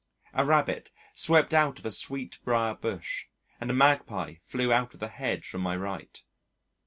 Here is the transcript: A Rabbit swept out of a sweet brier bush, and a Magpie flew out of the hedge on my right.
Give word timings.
A 0.33 0.43
Rabbit 0.43 0.89
swept 1.13 1.53
out 1.53 1.77
of 1.77 1.85
a 1.85 1.91
sweet 1.91 2.39
brier 2.43 2.73
bush, 2.73 3.25
and 3.59 3.69
a 3.69 3.73
Magpie 3.75 4.37
flew 4.41 4.73
out 4.73 4.95
of 4.95 4.99
the 4.99 5.09
hedge 5.09 5.53
on 5.53 5.61
my 5.61 5.77
right. 5.77 6.23